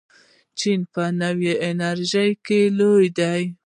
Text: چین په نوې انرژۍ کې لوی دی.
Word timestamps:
چین 0.59 0.79
په 0.93 1.03
نوې 1.21 1.53
انرژۍ 1.67 2.31
کې 2.45 2.59
لوی 2.77 3.07
دی. 3.19 3.41